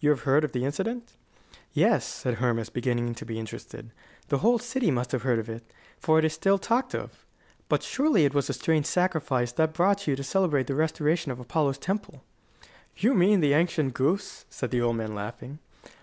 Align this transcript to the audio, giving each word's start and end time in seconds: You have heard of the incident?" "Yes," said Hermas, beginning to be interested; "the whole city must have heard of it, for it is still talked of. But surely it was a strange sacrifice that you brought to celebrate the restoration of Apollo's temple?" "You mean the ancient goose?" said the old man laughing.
You 0.00 0.08
have 0.08 0.20
heard 0.22 0.42
of 0.42 0.52
the 0.52 0.64
incident?" 0.64 1.12
"Yes," 1.74 2.06
said 2.06 2.36
Hermas, 2.36 2.70
beginning 2.70 3.14
to 3.16 3.26
be 3.26 3.38
interested; 3.38 3.90
"the 4.28 4.38
whole 4.38 4.58
city 4.58 4.90
must 4.90 5.12
have 5.12 5.20
heard 5.20 5.38
of 5.38 5.50
it, 5.50 5.70
for 5.98 6.18
it 6.18 6.24
is 6.24 6.32
still 6.32 6.56
talked 6.56 6.94
of. 6.94 7.26
But 7.68 7.82
surely 7.82 8.24
it 8.24 8.32
was 8.32 8.48
a 8.48 8.54
strange 8.54 8.86
sacrifice 8.86 9.52
that 9.52 9.68
you 9.68 9.72
brought 9.74 9.98
to 9.98 10.22
celebrate 10.22 10.66
the 10.68 10.74
restoration 10.74 11.30
of 11.30 11.40
Apollo's 11.40 11.76
temple?" 11.76 12.24
"You 12.96 13.12
mean 13.12 13.40
the 13.40 13.52
ancient 13.52 13.92
goose?" 13.92 14.46
said 14.48 14.70
the 14.70 14.80
old 14.80 14.96
man 14.96 15.14
laughing. 15.14 15.58